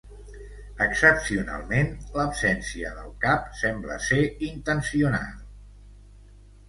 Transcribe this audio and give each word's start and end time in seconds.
Excepcionalment, 0.85 1.91
l'absència 2.19 2.95
del 3.01 3.13
cap 3.27 3.45
sembla 3.63 3.99
ser 4.09 4.21
intencional. 4.49 5.33